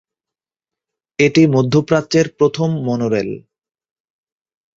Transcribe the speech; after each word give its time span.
এটি 1.19 1.41
মধ্য 1.47 1.73
প্রাচ্যের 1.81 2.27
প্রথম 2.37 2.69
মনোরেল। 2.87 3.29